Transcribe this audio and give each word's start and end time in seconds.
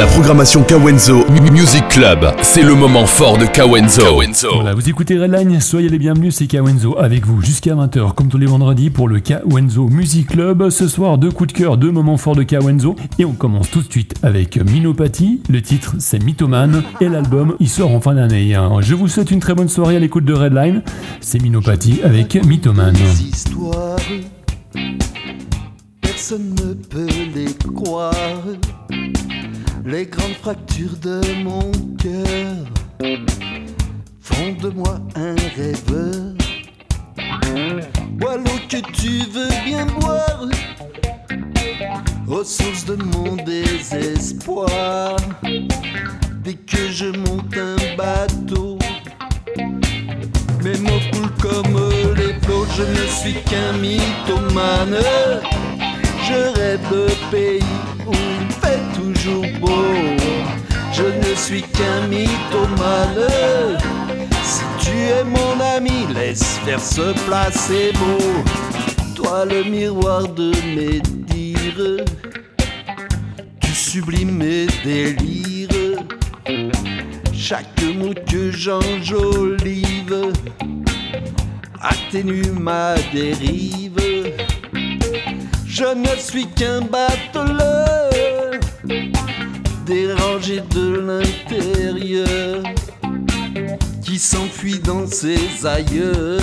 La 0.00 0.06
programmation 0.06 0.62
Kawenzo 0.62 1.26
Music 1.52 1.86
Club, 1.88 2.32
c'est 2.40 2.62
le 2.62 2.74
moment 2.74 3.04
fort 3.04 3.36
de 3.36 3.44
Kawenzo. 3.44 4.02
Voilà, 4.54 4.72
vous 4.72 4.88
écoutez 4.88 5.18
Redline, 5.18 5.60
soyez 5.60 5.90
les 5.90 5.98
bienvenus, 5.98 6.36
c'est 6.36 6.46
Kawenzo 6.46 6.96
avec 6.98 7.26
vous 7.26 7.42
jusqu'à 7.42 7.74
20h, 7.74 8.14
comme 8.14 8.28
tous 8.28 8.38
les 8.38 8.46
vendredis 8.46 8.88
pour 8.88 9.08
le 9.08 9.20
Kawenzo 9.20 9.88
Music 9.90 10.28
Club. 10.28 10.70
Ce 10.70 10.88
soir, 10.88 11.18
deux 11.18 11.30
coups 11.30 11.52
de 11.52 11.58
cœur, 11.58 11.76
deux 11.76 11.90
moments 11.90 12.16
forts 12.16 12.34
de 12.34 12.44
Kawenzo. 12.44 12.96
Et 13.18 13.26
on 13.26 13.32
commence 13.32 13.70
tout 13.70 13.82
de 13.82 13.92
suite 13.92 14.14
avec 14.22 14.56
Minopathie. 14.56 15.42
Le 15.50 15.60
titre, 15.60 15.96
c'est 15.98 16.24
Mythoman. 16.24 16.82
Et 17.02 17.08
l'album, 17.10 17.56
il 17.60 17.68
sort 17.68 17.94
en 17.94 18.00
fin 18.00 18.14
d'année. 18.14 18.54
Hein. 18.54 18.70
Je 18.80 18.94
vous 18.94 19.06
souhaite 19.06 19.30
une 19.30 19.40
très 19.40 19.54
bonne 19.54 19.68
soirée 19.68 19.96
à 19.96 19.98
l'écoute 19.98 20.24
de 20.24 20.32
Redline. 20.32 20.82
C'est 21.20 21.42
Minopathie 21.42 22.00
avec 22.02 22.42
Mythoman 22.46 22.94
personne 26.30 26.54
ne 26.54 26.74
peut 26.74 27.08
les 27.34 27.52
croire. 27.74 28.12
Les 29.84 30.06
grandes 30.06 30.34
fractures 30.42 30.96
de 31.00 31.20
mon 31.42 31.72
cœur 31.96 32.66
font 34.20 34.52
de 34.60 34.68
moi 34.70 35.00
un 35.14 35.34
rêveur. 35.56 36.34
Bois 38.12 38.36
l'eau 38.36 38.58
que 38.68 38.76
tu 38.92 39.24
veux 39.30 39.48
bien 39.64 39.86
boire, 39.86 40.44
ressource 42.26 42.84
de 42.84 42.96
mon 42.96 43.36
désespoir. 43.36 45.16
Dès 46.44 46.54
que 46.54 46.90
je 46.90 47.06
monte 47.06 47.56
un 47.56 47.96
bateau, 47.96 48.78
mes 50.62 50.78
mots 50.78 51.00
coulent 51.12 51.36
comme 51.40 51.90
les 52.16 52.34
flots, 52.40 52.66
je 52.76 52.82
ne 52.82 53.06
suis 53.06 53.42
qu'un 53.44 53.72
mythomane. 53.78 54.98
Je 56.30 56.60
rêve 56.60 56.80
de 56.92 57.06
pays 57.30 57.64
où 58.06 58.12
il 58.12 58.52
fait 58.52 58.80
toujours 58.94 59.46
beau. 59.60 59.84
Je 60.92 61.02
ne 61.02 61.34
suis 61.34 61.62
qu'un 61.62 62.06
mythomane. 62.06 63.78
Si 64.44 64.62
tu 64.78 64.96
es 64.96 65.24
mon 65.24 65.58
ami, 65.76 66.06
laisse 66.14 66.58
faire 66.64 66.80
se 66.80 67.12
placer 67.26 67.92
beau. 67.94 68.44
Toi, 69.16 69.44
le 69.44 69.64
miroir 69.64 70.28
de 70.28 70.52
mes 70.76 71.00
dires, 71.00 72.04
tu 73.60 73.72
sublimes 73.72 74.36
mes 74.36 74.66
délires. 74.84 76.04
Chaque 77.32 77.82
mot 77.96 78.14
que 78.30 78.52
j'enjolive 78.52 80.32
atténue 81.80 82.52
ma 82.52 82.94
dérive. 83.12 83.96
Je 85.72 85.84
ne 85.84 86.16
suis 86.18 86.48
qu'un 86.48 86.80
bateleur, 86.80 88.10
dérangé 89.86 90.60
de 90.74 90.98
l'intérieur, 90.98 92.64
qui 94.04 94.18
s'enfuit 94.18 94.80
dans 94.80 95.06
ses 95.06 95.64
ailleurs. 95.64 96.40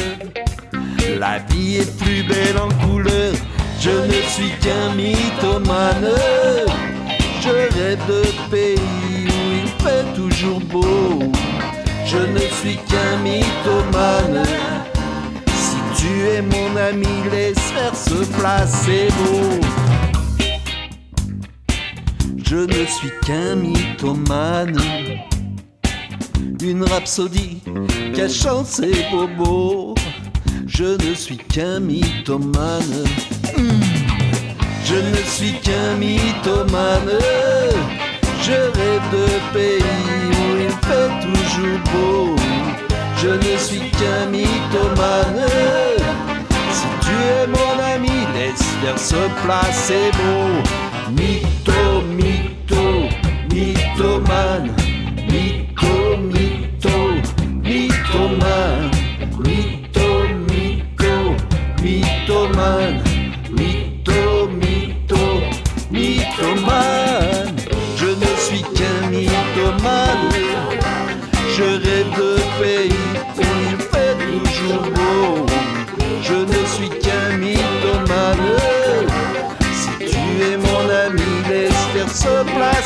La 1.19 1.39
vie 1.39 1.75
est 1.75 1.97
plus 1.97 2.23
belle 2.23 2.57
en 2.57 2.69
couleur, 2.87 3.33
je 3.81 3.89
ne 3.89 4.21
suis 4.29 4.51
qu'un 4.61 4.95
mythomane. 4.95 6.15
Je 7.41 7.49
rêve 7.49 7.99
de 8.07 8.23
pays 8.49 8.79
où 9.27 9.51
il 9.61 9.67
fait 9.83 10.05
toujours 10.15 10.61
beau. 10.61 11.19
Je 12.05 12.17
ne 12.17 12.39
suis 12.61 12.77
qu'un 12.77 13.17
mythomane. 13.23 14.45
Tu 15.97 16.27
es 16.27 16.41
mon 16.43 16.77
ami, 16.77 17.07
laisse 17.31 17.56
placer 18.37 19.07
beau. 19.17 19.59
Je 22.45 22.57
ne 22.57 22.85
suis 22.85 23.11
qu'un 23.25 23.55
mythomane, 23.55 24.79
une 26.61 26.83
rhapsodie 26.83 27.61
cachant 28.15 28.63
ses 28.63 29.05
bobos. 29.11 29.95
Je 30.65 30.95
ne 31.05 31.13
suis 31.13 31.37
qu'un 31.37 31.79
mythomane, 31.79 33.03
hmm. 33.57 33.81
je 34.85 34.95
ne 34.95 35.21
suis 35.25 35.53
qu'un 35.61 35.95
mythomane. 35.95 37.19
Je 38.43 38.53
rêve 38.53 39.07
de 39.11 39.27
pays 39.53 39.81
où 40.39 40.57
il 40.61 40.71
fait 40.87 41.11
toujours 41.25 41.79
beau. 41.91 42.35
Je 43.17 43.29
ne 43.29 43.57
suis 43.57 43.89
qu'un 43.91 44.27
mythomane. 44.27 45.86
Mon 47.47 47.79
ami, 47.93 48.17
laisse 48.33 48.63
faire 48.81 48.99
se 48.99 49.21
placer 49.43 50.11
beau. 50.17 50.49
Mytho, 51.11 52.01
mytho, 52.17 53.09
mythomane. 53.53 54.71
Mytho, 55.31 56.17
mytho, 56.17 56.97
mythomane. 57.63 58.86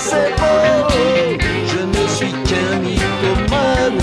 Placer 0.01 0.33
beau. 0.37 1.37
Je 1.65 1.79
ne 1.79 2.07
suis 2.07 2.31
qu'un 2.31 2.79
mythomane. 2.79 4.01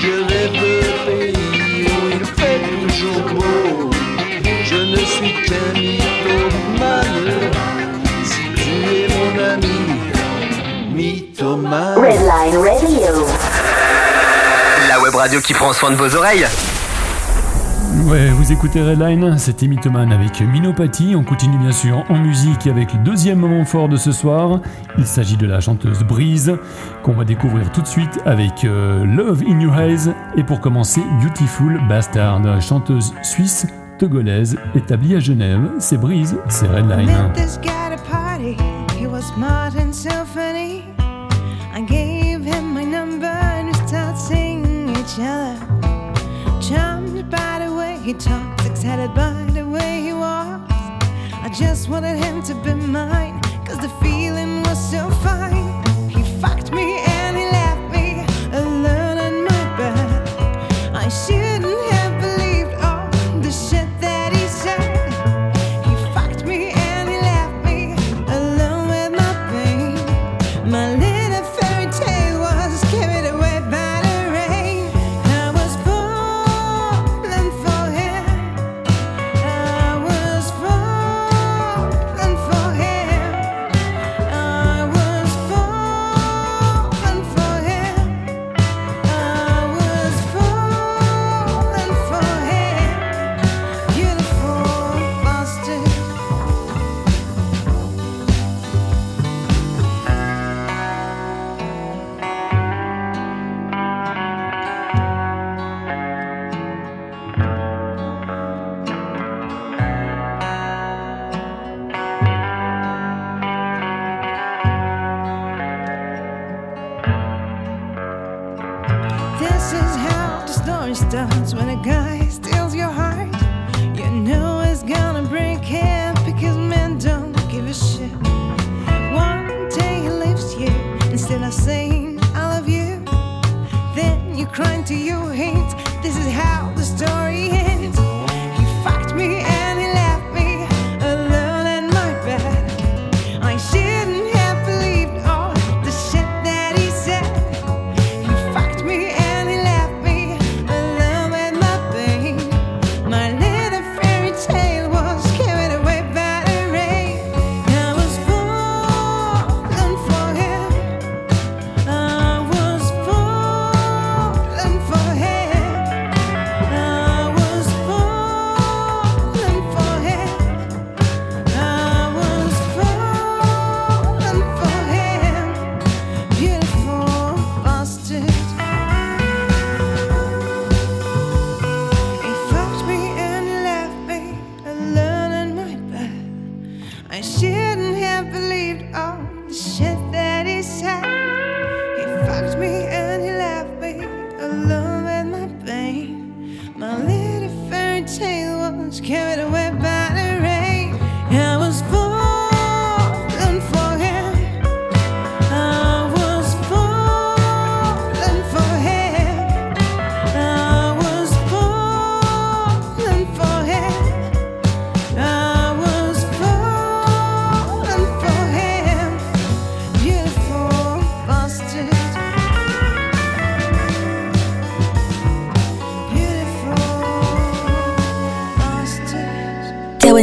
Je 0.00 0.12
rêve 0.28 0.52
de 0.52 0.74
pays 1.06 1.86
où 1.86 2.08
il 2.12 2.24
fait 2.24 2.60
toujours 2.80 3.22
beau. 3.34 3.90
Je 4.64 4.76
ne 4.76 4.96
suis 4.96 5.32
qu'un 5.46 5.78
mythomane. 5.78 7.50
Si 8.24 8.42
tu 8.54 8.70
es 8.94 9.08
mon 9.14 9.52
ami, 9.52 9.78
mythomane. 10.92 11.98
Redline 11.98 12.56
Radio. 12.58 13.26
La 14.88 15.00
web 15.00 15.14
radio 15.14 15.40
qui 15.40 15.54
prend 15.54 15.72
soin 15.72 15.90
de 15.90 15.96
vos 15.96 16.14
oreilles. 16.14 16.46
Ouais, 18.06 18.30
vous 18.30 18.52
écoutez 18.52 18.80
Redline, 18.80 19.36
c'était 19.36 19.66
Mythoman 19.66 20.12
avec 20.12 20.40
Minopathie. 20.40 21.16
On 21.16 21.24
continue 21.24 21.58
bien 21.58 21.72
sûr 21.72 22.04
en 22.08 22.16
musique 22.16 22.68
avec 22.68 22.92
le 22.92 23.00
deuxième 23.00 23.40
moment 23.40 23.64
fort 23.64 23.88
de 23.88 23.96
ce 23.96 24.12
soir. 24.12 24.60
Il 24.96 25.04
s'agit 25.04 25.36
de 25.36 25.44
la 25.44 25.58
chanteuse 25.58 26.04
Breeze, 26.04 26.56
qu'on 27.02 27.14
va 27.14 27.24
découvrir 27.24 27.72
tout 27.72 27.82
de 27.82 27.86
suite 27.88 28.20
avec 28.24 28.64
euh, 28.64 29.04
Love 29.04 29.42
in 29.48 29.58
Your 29.58 29.76
Eyes. 29.76 30.14
Et 30.36 30.44
pour 30.44 30.60
commencer, 30.60 31.02
Beautiful 31.20 31.80
Bastard, 31.88 32.62
chanteuse 32.62 33.12
suisse 33.24 33.66
togolaise 33.98 34.56
établie 34.76 35.16
à 35.16 35.18
Genève. 35.18 35.68
C'est 35.80 35.98
Breeze, 35.98 36.36
c'est 36.48 36.68
Redline. 36.68 37.32
He 48.06 48.14
talked, 48.14 48.64
excited 48.64 49.12
by 49.16 49.32
the 49.52 49.66
way 49.68 50.00
he 50.00 50.12
walked. 50.12 50.70
I 50.70 51.50
just 51.52 51.88
wanted 51.88 52.16
him 52.16 52.40
to 52.44 52.54
be 52.54 52.72
mine, 52.72 53.40
cause 53.64 53.78
the 53.78 53.88
feeling 54.00 54.62
was 54.62 54.78
so 54.92 55.10
fine. 55.26 55.75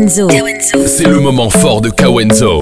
Kawenzo. 0.03 0.85
C'est 0.85 1.07
le 1.07 1.19
moment 1.21 1.49
fort 1.49 1.79
de 1.79 1.89
Kawenzo. 1.89 2.59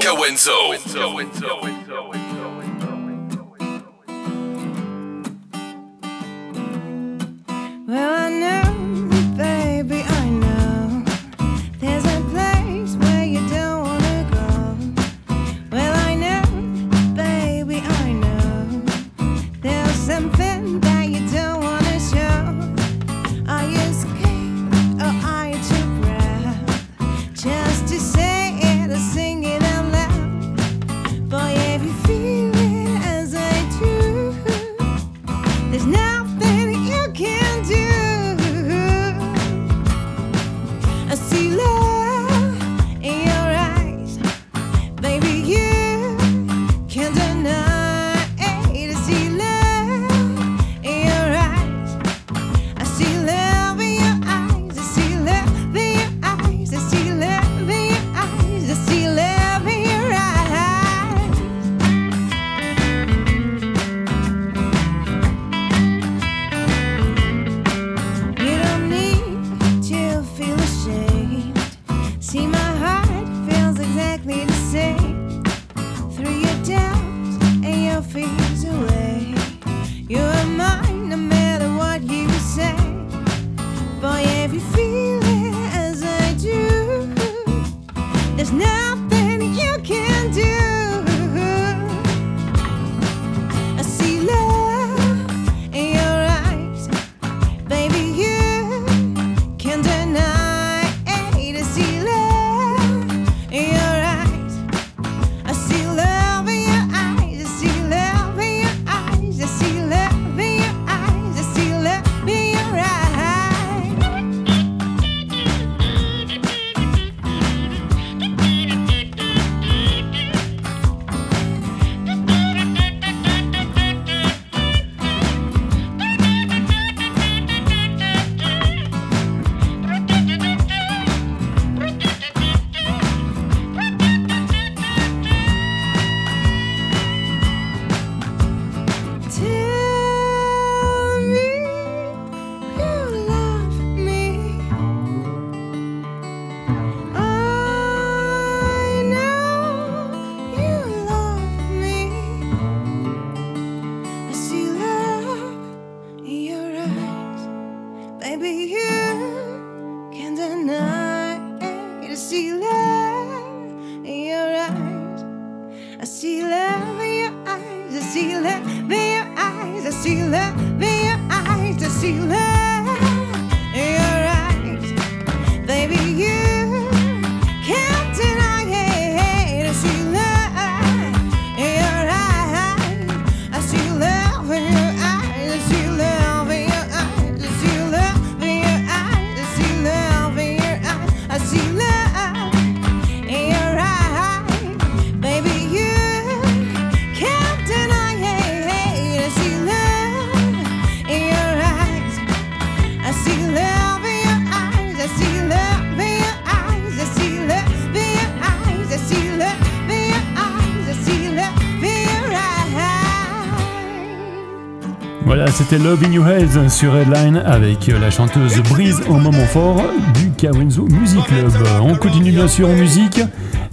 C'était 215.72 215.84
Love 215.84 216.04
in 216.04 216.12
Your 216.12 216.28
Head 216.28 216.68
sur 216.68 216.94
Headline 216.94 217.36
avec 217.46 217.86
la 217.86 218.10
chanteuse 218.10 218.60
Brise 218.64 219.00
en 219.08 219.18
moment 219.18 219.46
fort 219.46 219.82
du 220.20 220.30
Kawenzo 220.32 220.82
Music 220.82 221.24
Club. 221.24 221.50
On 221.80 221.94
continue 221.94 222.30
bien 222.30 222.46
sûr 222.46 222.68
en 222.68 222.74
musique 222.74 223.22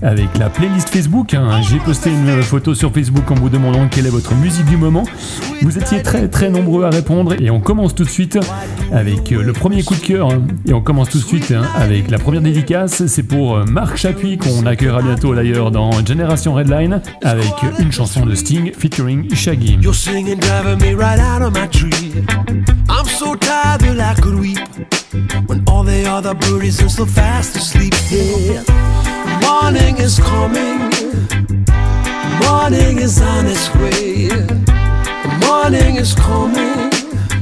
avec 0.02 0.38
la 0.38 0.50
playlist 0.50 0.88
Facebook. 0.90 1.34
Hein. 1.34 1.62
J'ai 1.62 1.78
posté 1.80 2.10
une 2.10 2.42
photo 2.42 2.74
sur 2.74 2.94
Facebook 2.94 3.30
en 3.30 3.36
vous 3.36 3.50
demandant 3.50 3.90
quelle 3.90 4.06
est 4.06 4.12
votre 4.12 4.34
musique 4.36 4.66
du 4.66 4.78
moment. 4.78 5.04
Vous 5.62 5.78
étiez 5.78 6.02
très 6.02 6.30
très 6.30 6.50
nombreux 6.50 6.86
à 6.86 6.90
répondre 6.90 7.34
et 7.38 7.50
on 7.50 7.60
commence 7.60 7.96
tout 7.96 8.06
de 8.06 8.10
suite 8.10 8.40
avec 8.92 9.30
le 9.32 9.54
premier 9.54 9.84
coup 9.84 9.96
de 9.96 10.00
cœur. 10.00 10.30
Et 10.66 10.74
on 10.74 10.82
commence 10.82 11.10
tout 11.10 11.20
de 11.20 11.24
suite 11.24 11.52
hein, 11.52 11.64
avec 11.76 12.10
la 12.10 12.18
première 12.18 12.42
dédicace. 12.42 13.06
C'est 13.08 13.24
pour 13.24 13.66
Marc 13.66 13.98
Chapuis 13.98 14.38
qu'on 14.38 14.66
accueillera 14.66 15.02
bientôt 15.02 15.36
d'ailleurs 15.36 15.72
dans 15.72 15.92
Génération 16.06 16.54
Redline 16.54 17.02
avec 17.24 17.54
une 17.80 17.92
chanson 17.92 18.26
de 18.26 18.36
Sting 18.36 18.72
featuring 18.74 19.34
Shaggy. 19.34 19.78
I'm 22.90 23.06
so 23.06 23.36
tired 23.36 23.82
that 23.82 24.00
I 24.00 24.16
could 24.20 24.40
weep 24.40 24.60
when 25.48 25.64
all 25.68 25.84
the 25.84 26.04
so 26.90 27.06
fast 27.06 27.56
asleep. 27.56 27.94
Morning 29.42 29.98
is 29.98 30.20
coming, 30.20 30.90
morning 32.42 33.00
is 33.00 33.22
on 33.22 33.46
its 33.46 33.70
way. 33.76 34.30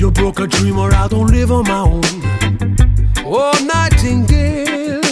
you 0.00 0.10
broke 0.10 0.40
a 0.40 0.46
dream 0.46 0.78
or 0.78 0.92
I 0.94 1.08
don't 1.08 1.26
live 1.26 1.52
on 1.52 1.64
my 1.64 1.80
own. 1.80 2.00
Oh, 3.18 3.52
Nightingale, 3.62 5.02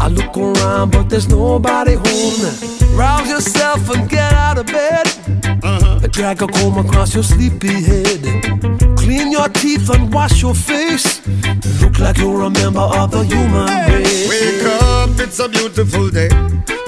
I 0.00 0.08
look 0.08 0.36
around 0.36 0.90
but 0.90 1.08
there's 1.08 1.28
nobody 1.28 1.94
home. 1.94 2.96
Rouse 2.98 3.28
yourself 3.30 3.88
and 3.90 4.08
get 4.10 4.32
out 4.32 4.58
of 4.58 4.66
bed. 4.66 5.06
Uh-huh. 5.62 6.08
Drag 6.08 6.42
a 6.42 6.48
comb 6.48 6.78
across 6.78 7.14
your 7.14 7.22
sleepy 7.22 7.80
head. 7.80 8.22
Clean 8.98 9.30
your 9.30 9.48
teeth 9.48 9.88
and 9.90 10.12
wash 10.12 10.42
your 10.42 10.54
face. 10.54 11.24
Look 11.80 12.00
like 12.00 12.18
you're 12.18 12.42
a 12.42 12.50
member 12.50 12.80
of 12.80 13.12
the 13.12 13.22
human 13.22 13.68
race. 13.92 14.28
Wake 14.28 14.64
up, 14.82 15.10
it's 15.20 15.38
a 15.38 15.48
beautiful 15.48 16.10
day. 16.10 16.28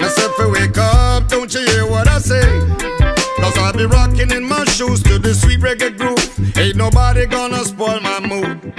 Myself, 0.01 0.33
wake 0.51 0.77
up, 0.79 1.29
don't 1.29 1.53
you 1.55 1.65
hear 1.65 1.87
what 1.87 2.09
I 2.09 2.19
say? 2.19 3.04
Cause 3.45 3.59
I'll 3.59 3.75
be 3.75 3.85
rocking 3.85 4.31
in 4.31 4.49
my 4.49 4.65
shoes 4.65 5.03
to 5.03 5.19
the 5.19 5.35
sweet 5.35 5.61
reggae 5.61 5.95
groove. 5.99 6.57
Ain't 6.57 6.77
nobody 6.77 7.27
gonna 7.27 7.63
spoil 7.63 8.01
my 8.01 8.19
mood. 8.21 8.73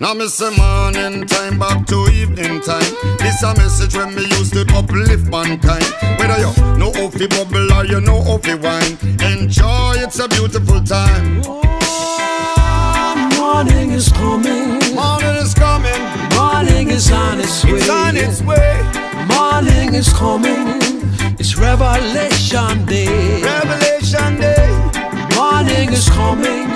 Now 0.00 0.14
me 0.14 0.28
say 0.28 0.48
morning 0.56 1.26
time 1.26 1.58
back 1.58 1.86
to 1.88 2.08
evening 2.08 2.62
time. 2.62 2.90
This 3.18 3.42
a 3.42 3.54
message 3.56 3.94
when 3.94 4.14
me 4.14 4.22
used 4.38 4.54
to 4.54 4.64
uplift 4.74 5.28
mankind. 5.28 5.84
Whether 6.18 6.38
you 6.40 6.52
know 6.78 6.90
how 6.90 7.10
fi 7.10 7.26
bubble 7.26 7.70
or 7.70 7.84
you 7.84 8.00
know 8.00 8.22
how 8.22 8.38
fi 8.38 8.54
wine, 8.54 8.96
enjoy. 9.20 9.96
It's 9.98 10.18
a 10.18 10.26
beautiful 10.26 10.80
time. 10.82 11.42
Oh, 11.44 11.60
morning 13.36 13.90
is 13.90 14.08
coming. 14.08 14.78
Morning 14.94 15.36
is 15.36 15.52
coming. 15.52 16.00
Morning 16.34 16.88
is 16.88 17.12
on 17.12 17.40
its 17.40 17.62
way. 17.62 17.72
It's 17.72 17.90
on 17.90 18.16
its 18.16 18.40
way. 18.40 18.72
Morning 19.28 19.92
is 19.92 20.08
coming. 20.14 20.80
It's 21.38 21.58
Revelation 21.58 22.86
Day. 22.86 23.27
Is 25.98 26.08
coming. 26.10 26.68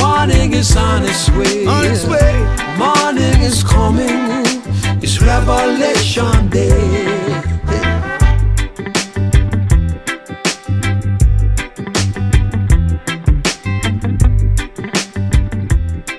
Morning 0.00 0.52
is 0.52 0.76
on 0.76 1.04
its 1.04 1.30
way. 1.30 1.64
On 1.64 1.84
its 1.84 2.04
way. 2.06 2.34
Morning 2.76 3.40
is 3.40 3.62
coming. 3.62 4.18
It's 5.00 5.22
Revelation 5.22 6.48
Day. 6.48 6.72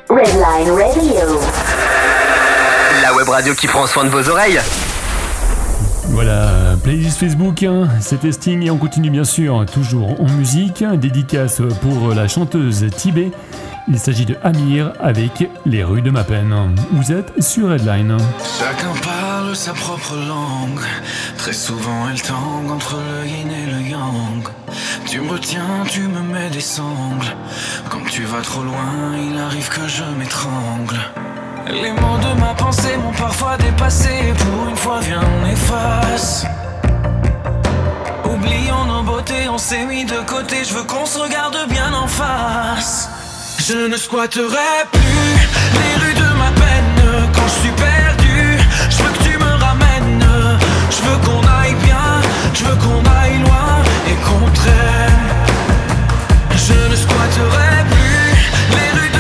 Redline 0.08 0.72
Radio. 0.78 1.42
La 3.02 3.14
web 3.14 3.28
radio 3.28 3.54
qui 3.54 3.68
prend 3.68 3.86
soin 3.88 4.06
de 4.06 4.10
vos 4.10 4.30
oreilles. 4.30 4.62
Voilà, 6.14 6.76
playlist 6.84 7.18
Facebook, 7.18 7.64
hein, 7.64 7.88
c'était 8.00 8.32
Sting 8.32 8.62
et 8.62 8.70
on 8.70 8.78
continue 8.78 9.10
bien 9.10 9.24
sûr 9.24 9.66
toujours 9.66 10.22
en 10.22 10.30
musique. 10.30 10.84
Dédicace 10.84 11.60
pour 11.82 12.14
la 12.14 12.28
chanteuse 12.28 12.86
Tibet. 12.96 13.32
Il 13.88 13.98
s'agit 13.98 14.26
de 14.26 14.38
Amir 14.44 14.94
avec 15.02 15.50
Les 15.66 15.84
rues 15.84 16.04
de 16.04 16.12
ma 16.12 16.24
peine. 16.24 16.56
Vous 16.92 17.12
êtes 17.12 17.42
sur 17.42 17.74
Headline. 17.74 18.16
Chacun 18.60 18.94
parle 19.02 19.56
sa 19.56 19.74
propre 19.74 20.16
langue. 20.16 20.86
Très 21.40 21.52
souvent, 21.52 22.08
elle 22.12 22.22
tangue 22.22 22.70
entre 22.72 22.98
le 22.98 23.28
yin 23.28 23.50
et 23.50 23.72
le 23.72 23.90
yang. 23.90 24.48
Tu 25.08 25.20
me 25.20 25.32
retiens, 25.32 25.84
tu 25.90 26.02
me 26.02 26.22
mets 26.32 26.52
des 26.52 26.62
sangles. 26.62 27.36
Quand 27.90 28.04
tu 28.10 28.22
vas 28.22 28.42
trop 28.42 28.62
loin, 28.62 29.18
il 29.18 29.38
arrive 29.40 29.68
que 29.68 29.88
je 29.88 30.04
m'étrangle. 30.20 31.00
Les 31.68 31.92
mots 31.92 32.18
de 32.18 32.40
ma 32.40 32.54
pensée 32.54 32.98
m'ont 32.98 33.12
parfois 33.12 33.58
dépassé. 33.58 34.34
Pour 34.38 34.70
une 34.70 34.76
fois, 34.76 35.00
viens, 35.02 35.22
on 35.42 35.46
efface. 35.48 36.46
Oublions 38.26 38.86
nos 38.86 39.04
beautés, 39.04 39.48
on 39.50 39.58
s'est 39.58 39.86
mis 39.86 40.06
de 40.06 40.20
côté. 40.28 40.64
Je 40.68 40.74
veux 40.74 40.84
qu'on 40.84 41.06
se 41.06 41.18
regarde 41.18 41.58
bien 41.70 41.94
en 41.94 42.08
face. 42.08 43.10
Je 43.60 43.88
ne 43.88 43.96
squatterai 43.96 44.74
plus 44.92 45.34
les 45.80 46.06
rues 46.06 46.14
de 46.16 46.30
ma 46.38 46.52
peine 46.52 47.30
quand 47.34 47.48
je 47.48 47.62
suis 47.62 47.72
perdu. 47.72 48.58
Je 48.90 48.98
veux 49.04 49.12
que 49.12 49.24
tu 49.24 49.38
me 49.38 49.52
ramènes. 49.66 50.26
Je 50.90 51.02
veux 51.02 51.18
qu'on 51.26 51.42
aille 51.62 51.76
bien, 51.76 52.22
je 52.54 52.64
veux 52.66 52.76
qu'on 52.76 53.04
aille 53.22 53.40
loin 53.40 53.72
et 54.10 54.16
qu'on 54.26 54.52
traîne. 54.52 55.24
Je 56.52 56.74
ne 56.92 56.96
squatterai 56.96 57.86
plus 57.90 58.76
les 58.76 59.00
rues 59.00 59.13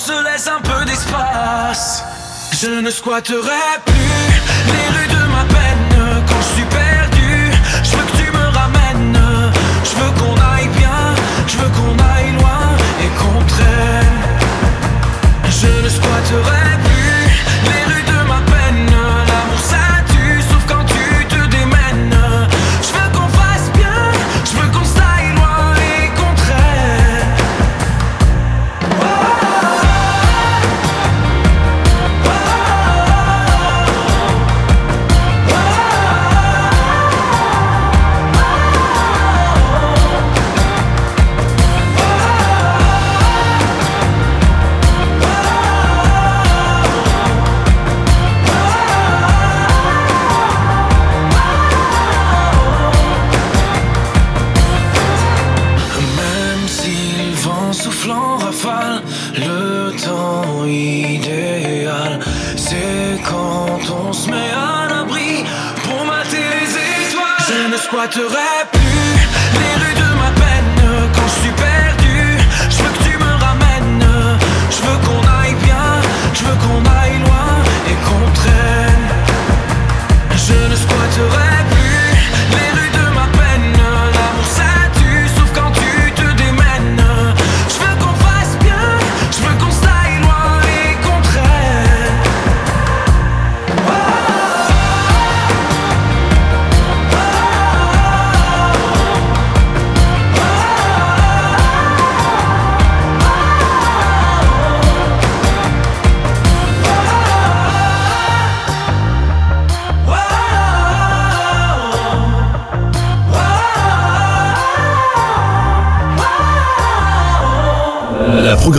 se 0.00 0.24
laisse 0.24 0.48
un 0.48 0.60
peu 0.62 0.84
d'espace. 0.86 2.02
Je 2.58 2.80
ne 2.80 2.90
squatterai 2.90 3.66
plus 3.84 4.26
les 4.72 4.86
rues 4.94 5.08
de 5.08 5.22
ma 5.36 5.44
peine 5.44 6.24
quand 6.26 6.40
je 6.46 6.54
suis 6.54 6.68
perdu. 6.80 7.52
Je 7.84 7.90
veux 7.96 8.06
que 8.08 8.16
tu 8.16 8.30
me 8.32 8.46
ramènes. 8.60 9.20
Je 9.84 9.94
veux 10.00 10.12
qu'on 10.18 10.36
aille 10.52 10.68
bien, 10.78 11.02
je 11.46 11.56
veux 11.58 11.68
qu'on 11.76 11.96
aille 12.14 12.32
loin 12.38 12.64
et 13.04 13.10
qu'on 13.18 13.44
traîne. 13.54 14.20
Je 15.60 15.70
ne 15.84 15.88
squatterai 15.96 16.59
t'arrêterai 68.10 68.49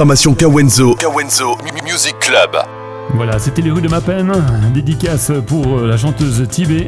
programmation 0.01 0.33
Kawenzo. 0.33 0.95
Kawenzo 0.95 1.55
Music 1.83 2.17
Club. 2.19 2.57
Voilà, 3.13 3.37
c'était 3.37 3.61
les 3.61 3.69
rues 3.69 3.83
de 3.83 3.87
ma 3.87 4.01
peine, 4.01 4.31
dédicace 4.73 5.31
pour 5.45 5.77
euh, 5.77 5.87
la 5.87 5.95
chanteuse 5.95 6.43
Tibet, 6.49 6.87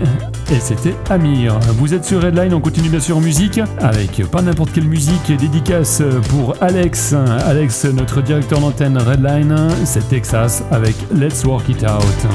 et 0.52 0.60
c'était 0.60 0.96
Amir. 1.12 1.60
Vous 1.78 1.94
êtes 1.94 2.06
sur 2.06 2.24
Redline, 2.24 2.56
on 2.56 2.60
continue 2.60 2.90
bien 2.90 3.00
sûr 3.00 3.18
en 3.18 3.22
musique, 3.22 3.60
avec 3.80 4.20
euh, 4.20 4.26
pas 4.26 4.42
n'importe 4.42 4.72
quelle 4.74 4.88
musique, 4.88 5.28
dédicace 5.28 6.02
pour 6.30 6.56
Alex, 6.60 7.14
Alex 7.46 7.86
notre 7.86 8.22
directeur 8.22 8.60
d'antenne 8.60 8.98
Redline, 8.98 9.68
c'est 9.86 10.10
Texas 10.10 10.64
avec 10.72 10.96
Let's 11.14 11.46
Work 11.46 11.70
It 11.70 11.84
Out. 11.84 12.28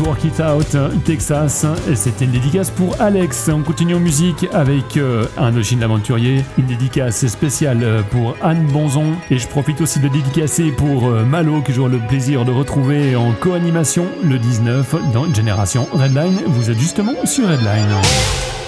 Work 0.00 0.24
It 0.24 0.40
Out, 0.40 0.76
Texas. 1.04 1.66
Et 1.90 1.94
c'était 1.94 2.24
une 2.24 2.32
dédicace 2.32 2.70
pour 2.70 3.00
Alex. 3.00 3.48
On 3.52 3.62
continue 3.62 3.94
en 3.94 4.00
musique 4.00 4.46
avec 4.52 4.96
euh, 4.96 5.26
Indochine 5.36 5.80
l'aventurier. 5.80 6.44
Une 6.58 6.66
dédicace 6.66 7.26
spéciale 7.26 8.04
pour 8.10 8.36
Anne 8.42 8.66
Bonzon. 8.72 9.14
Et 9.30 9.38
je 9.38 9.46
profite 9.46 9.80
aussi 9.80 10.00
de 10.00 10.08
dédicacer 10.08 10.70
pour 10.72 11.08
euh, 11.08 11.24
Malo, 11.24 11.60
que 11.60 11.72
j'aurai 11.72 11.92
le 11.92 11.98
plaisir 11.98 12.44
de 12.44 12.52
retrouver 12.52 13.16
en 13.16 13.32
co-animation 13.32 14.06
le 14.24 14.38
19 14.38 15.12
dans 15.12 15.32
Génération 15.32 15.86
Redline. 15.92 16.40
Vous 16.46 16.70
êtes 16.70 16.78
justement 16.78 17.14
sur 17.24 17.48
Redline. 17.48 18.65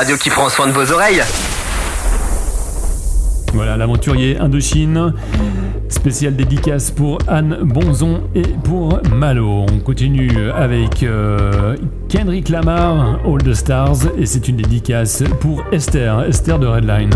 radio 0.00 0.16
qui 0.16 0.30
prend 0.30 0.48
soin 0.48 0.66
de 0.66 0.72
vos 0.72 0.92
oreilles. 0.92 1.22
Voilà, 3.52 3.76
l'aventurier 3.76 4.38
Indochine. 4.38 5.12
Spéciale 5.90 6.36
dédicace 6.36 6.90
pour 6.90 7.18
Anne 7.28 7.58
Bonzon 7.64 8.22
et 8.34 8.46
pour 8.64 8.98
Malo. 9.14 9.66
On 9.70 9.78
continue 9.80 10.50
avec 10.52 11.02
euh, 11.02 11.76
Kendrick 12.08 12.48
Lamar, 12.48 13.18
All 13.26 13.42
the 13.42 13.52
Stars, 13.52 14.06
et 14.16 14.24
c'est 14.24 14.48
une 14.48 14.56
dédicace 14.56 15.22
pour 15.38 15.62
Esther, 15.70 16.24
Esther 16.24 16.58
de 16.58 16.66
Redline. 16.66 17.10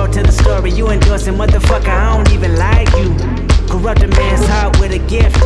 moral 0.00 0.12
to 0.12 0.22
the 0.22 0.32
story 0.32 0.70
you 0.70 0.88
endorsing, 0.88 1.34
motherfucker, 1.34 1.88
I 1.88 2.16
don't 2.16 2.32
even 2.32 2.56
like 2.56 2.88
you. 2.96 3.14
Corrupt 3.68 4.02
a 4.02 4.08
man's 4.08 4.46
heart 4.46 4.78
with 4.80 4.92
a 4.92 4.98
gift. 4.98 5.36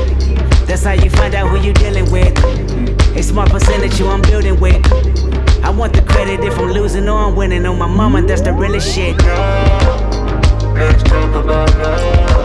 That's 0.66 0.84
how 0.84 0.92
you 0.92 1.10
find 1.10 1.34
out 1.34 1.48
who 1.48 1.58
you 1.66 1.72
dealing 1.72 2.10
with. 2.10 2.32
A 3.16 3.32
my 3.32 3.46
percentage 3.46 3.98
you 3.98 4.06
I'm 4.06 4.22
building 4.22 4.60
with. 4.60 4.80
I 5.64 5.70
want 5.70 5.94
the 5.94 6.02
credit 6.02 6.40
if 6.44 6.58
I'm 6.58 6.70
losing 6.72 7.08
or 7.08 7.18
I'm 7.18 7.36
winning. 7.36 7.66
On 7.66 7.78
my 7.78 7.86
mama, 7.86 8.22
that's 8.22 8.42
the 8.42 8.52
realest 8.52 8.94
shit. 8.94 9.16
Now, 9.18 10.74
let's 10.74 11.02
talk 11.02 11.34
about 11.34 11.70
love. 11.78 12.43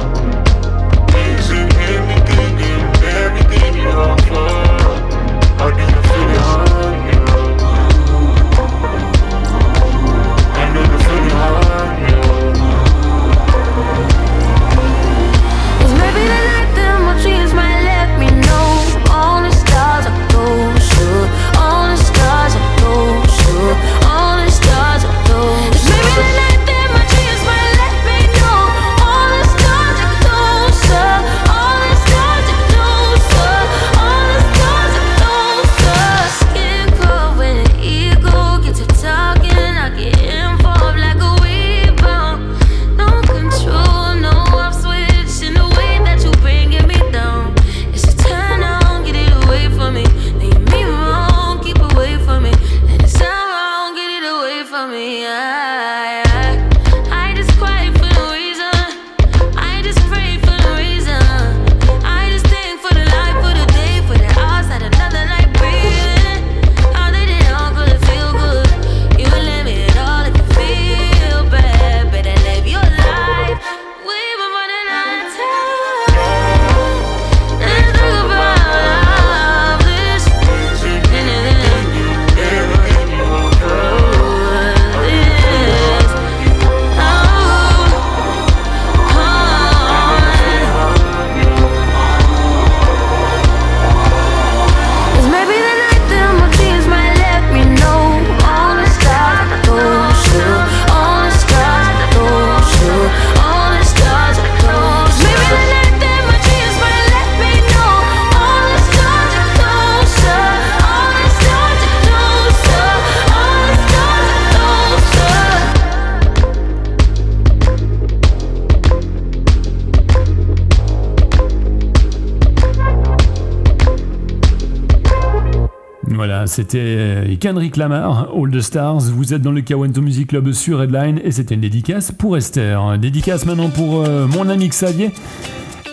c'était 126.59 126.77
euh, 126.97 127.35
Kendrick 127.39 127.77
Lamar, 127.77 128.31
All 128.35 128.51
the 128.51 128.59
Stars. 128.59 128.99
Vous 129.13 129.33
êtes 129.33 129.41
dans 129.41 129.53
le 129.53 129.61
Kawento 129.61 130.01
Music 130.01 130.27
Club 130.27 130.51
sur 130.51 130.79
Redline 130.79 131.21
et 131.23 131.31
c'était 131.31 131.55
une 131.55 131.61
dédicace 131.61 132.11
pour 132.11 132.35
Esther. 132.35 132.97
Dédicace 132.97 133.45
maintenant 133.45 133.69
pour 133.69 134.03
euh, 134.03 134.27
mon 134.27 134.49
ami 134.49 134.67
Xavier 134.67 135.11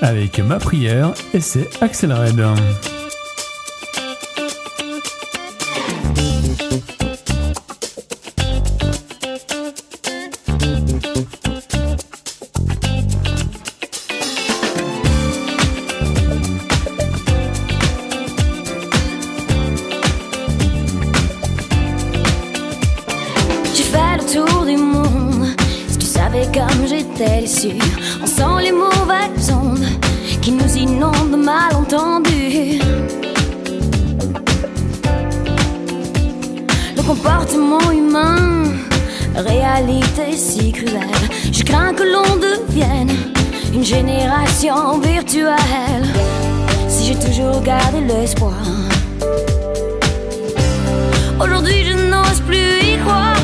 avec 0.02 0.40
ma 0.40 0.56
prière 0.56 1.14
et 1.34 1.40
c'est 1.40 1.68
Axel 1.80 2.12
Red. 2.12 2.95
génération 43.86 44.98
virtuelle. 44.98 46.02
Si 46.88 47.06
j'ai 47.06 47.14
toujours 47.14 47.60
gardé 47.62 48.00
l'espoir, 48.00 48.60
aujourd'hui 51.40 51.84
je 51.84 51.92
n'ose 51.92 52.40
plus 52.40 52.80
y 52.82 52.98
croire. 52.98 53.35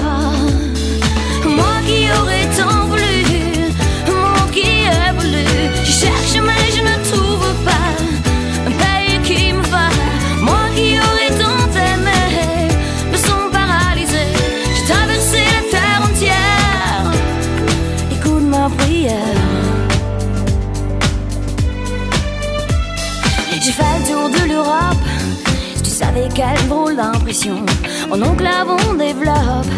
Plus 26.43 26.91
l'impression. 26.91 27.65
Oh 28.11 28.17
non, 28.17 28.35
que 28.35 28.43
l'avant 28.43 28.95
développe. 28.95 29.73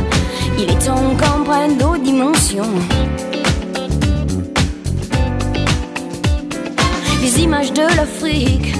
Il 0.58 0.70
est 0.70 0.86
temps 0.86 1.14
qu'on 1.20 1.44
prenne 1.44 1.76
d'autres 1.76 2.02
dimensions. 2.02 2.74
Les 7.22 7.40
images 7.40 7.72
de 7.72 7.82
l'Afrique 7.96 8.74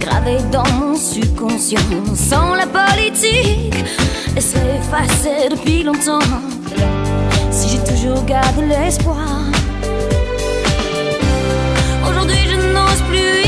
gravées 0.00 0.42
dans 0.52 0.68
mon 0.80 0.94
subconscient. 0.94 1.80
Sans 2.14 2.54
la 2.54 2.66
politique, 2.66 3.84
elles 4.36 4.42
seraient 4.42 4.78
effacées 4.78 5.48
depuis 5.50 5.82
longtemps. 5.82 6.30
Si 7.50 7.68
j'ai 7.70 7.92
toujours 7.92 8.24
gardé 8.24 8.62
l'espoir. 8.66 9.28
Aujourd'hui, 12.08 12.44
je 12.48 12.56
n'ose 12.56 13.02
plus 13.08 13.47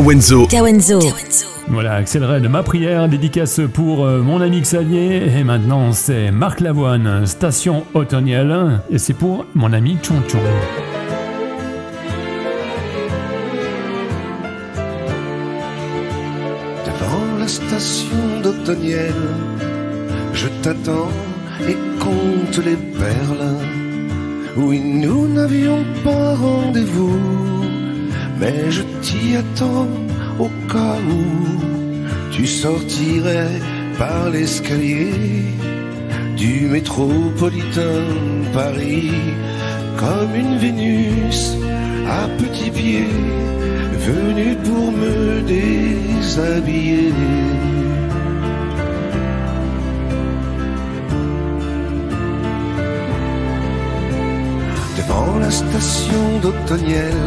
Kawenzo. 0.00 0.46
Kawenzo. 0.46 0.98
Voilà, 1.68 1.96
Axel 1.96 2.24
Red, 2.24 2.48
ma 2.48 2.62
prière, 2.62 3.06
dédicace 3.06 3.60
pour 3.70 4.06
euh, 4.06 4.22
mon 4.22 4.40
ami 4.40 4.62
Xavier. 4.62 5.26
Et 5.38 5.44
maintenant, 5.44 5.92
c'est 5.92 6.30
Marc 6.30 6.60
Lavoine, 6.60 7.26
station 7.26 7.84
automnielle. 7.92 8.80
Et 8.90 8.96
c'est 8.96 9.12
pour 9.12 9.44
mon 9.54 9.74
ami 9.74 9.98
Chonchon. 10.02 10.38
Devant 16.86 17.38
la 17.38 17.46
station 17.46 18.40
d'Octoniel, 18.42 19.12
je 20.32 20.46
t'attends 20.62 21.10
et 21.68 21.76
compte 21.98 22.64
les 22.64 22.76
perles. 22.98 23.54
Oui, 24.56 24.80
nous 24.80 25.28
n'avions 25.28 25.84
pas 26.02 26.34
rendez-vous, 26.36 27.20
mais 28.40 28.70
je 28.70 28.80
t'y 29.20 29.36
attends 29.36 29.88
au 30.38 30.48
cas 30.72 30.98
où 31.16 31.22
tu 32.32 32.46
sortirais 32.46 33.60
par 33.98 34.30
l'escalier 34.30 35.12
du 36.36 36.66
métropolitain 36.66 38.04
Paris 38.52 39.12
comme 39.98 40.34
une 40.34 40.56
Vénus 40.58 41.40
à 42.08 42.28
petits 42.40 42.70
pieds 42.70 43.16
venue 44.08 44.56
pour 44.66 44.86
me 44.92 45.42
déshabiller. 45.42 47.12
Devant 54.96 55.38
la 55.38 55.50
station 55.50 56.24
d'Octoniel, 56.42 57.20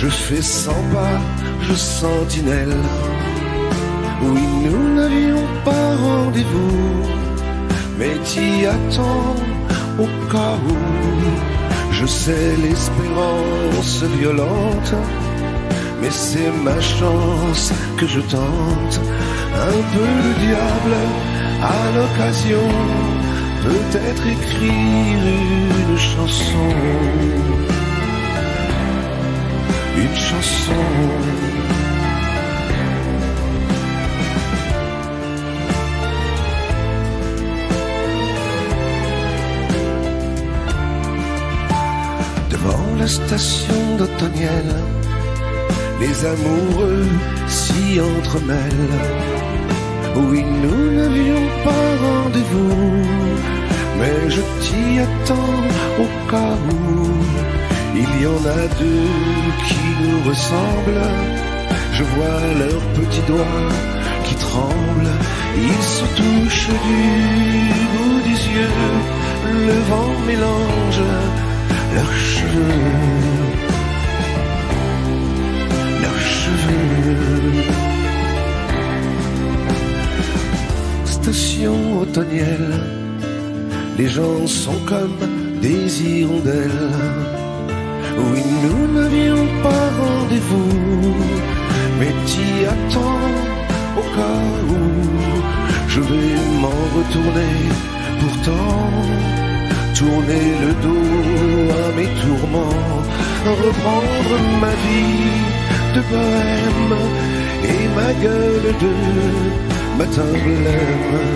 je 0.00 0.08
fais 0.08 0.40
cent 0.40 0.82
pas, 0.94 1.20
je 1.60 1.74
sentinelle. 1.74 2.76
Oui, 4.22 4.46
nous 4.64 4.94
n'avions 4.94 5.46
pas 5.62 5.88
rendez-vous, 6.06 7.02
mais 7.98 8.14
t'y 8.24 8.64
attends 8.64 9.36
au 9.98 10.08
cas 10.32 10.56
où. 10.70 10.78
Je 11.92 12.06
sais 12.06 12.56
l'espérance 12.64 14.02
violente, 14.18 14.94
mais 16.00 16.10
c'est 16.10 16.52
ma 16.64 16.80
chance 16.80 17.70
que 17.98 18.06
je 18.06 18.20
tente. 18.20 18.96
Un 19.70 19.80
peu 19.92 20.08
le 20.24 20.32
diable 20.46 20.96
à 21.76 21.80
l'occasion, 21.96 22.66
peut-être 23.68 24.24
écrire 24.36 25.22
une 25.84 25.98
chanson. 25.98 26.70
Une 30.02 30.16
chanson. 30.16 30.72
Devant 42.48 42.86
la 42.98 43.06
station 43.06 43.74
d'Otoniel, 43.98 44.68
les 46.00 46.24
amoureux 46.24 47.04
s'y 47.46 48.00
entremêlent. 48.00 48.56
Oui, 50.16 50.42
nous 50.62 50.92
n'avions 50.96 51.46
pas 51.62 51.86
rendez-vous, 52.06 53.04
mais 53.98 54.30
je 54.30 54.40
t'y 54.62 55.00
attends 55.00 55.60
au 55.98 56.30
cas 56.30 56.56
où. 56.72 57.59
Il 57.94 58.22
y 58.22 58.26
en 58.26 58.42
a 58.58 58.62
deux 58.82 59.08
qui 59.66 59.84
nous 60.00 60.28
ressemblent. 60.28 61.08
Je 61.92 62.04
vois 62.04 62.40
leurs 62.58 62.86
petits 62.98 63.26
doigts 63.26 63.68
qui 64.24 64.34
tremblent, 64.36 65.16
ils 65.56 65.82
se 65.82 66.04
touchent 66.18 66.76
du 66.88 67.02
bout 67.92 68.20
des 68.28 68.40
yeux, 68.54 68.78
le 69.66 69.78
vent 69.90 70.14
mélange 70.26 71.02
leurs 71.94 72.12
cheveux, 72.12 72.80
leurs 76.02 76.22
cheveux. 76.40 77.62
Station 81.04 82.00
automnielle, 82.00 82.80
les 83.98 84.08
gens 84.08 84.46
sont 84.46 84.80
comme 84.86 85.18
des 85.60 86.02
hirondelles. 86.02 87.39
Oui, 88.28 88.42
nous 88.64 89.00
n'avions 89.00 89.46
pas 89.62 89.84
rendez-vous, 90.02 91.14
mais 91.98 92.12
t'y 92.26 92.66
attends 92.74 93.28
au 94.00 94.04
cas 94.16 94.42
où 94.68 94.82
je 95.88 96.00
vais 96.00 96.36
m'en 96.62 96.80
retourner. 96.98 97.56
Pourtant, 98.20 98.90
tourner 99.94 100.46
le 100.64 100.72
dos 100.84 101.72
à 101.82 101.86
mes 101.96 102.10
tourments, 102.22 103.02
reprendre 103.64 104.36
ma 104.60 104.74
vie 104.84 105.60
de 105.94 106.00
bohème 106.10 106.94
et 107.64 107.82
ma 107.96 108.12
gueule 108.22 108.74
de 108.84 108.92
matin 109.98 110.30
blême. 110.44 111.26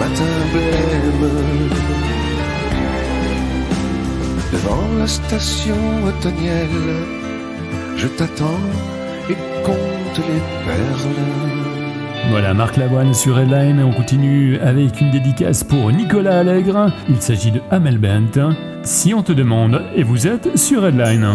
Matin 0.00 0.34
blême. 0.52 2.01
Devant 4.52 4.98
la 4.98 5.06
station 5.06 5.74
automnielle, 6.06 6.68
je 7.96 8.06
t'attends 8.06 8.60
et 9.30 9.36
compte 9.64 10.18
les 10.18 10.42
perles. 10.66 11.16
Voilà, 12.28 12.52
Marc 12.52 12.76
Lavoine 12.76 13.14
sur 13.14 13.36
Redline. 13.36 13.82
On 13.82 13.92
continue 13.92 14.58
avec 14.58 15.00
une 15.00 15.10
dédicace 15.10 15.64
pour 15.64 15.90
Nicolas 15.90 16.40
Allègre. 16.40 16.92
Il 17.08 17.20
s'agit 17.22 17.50
de 17.50 17.62
Amel 17.70 17.96
Bent. 17.96 18.52
Si 18.82 19.14
on 19.14 19.22
te 19.22 19.32
demande, 19.32 19.80
et 19.96 20.02
vous 20.02 20.26
êtes 20.26 20.58
sur 20.58 20.82
Redline. 20.82 21.26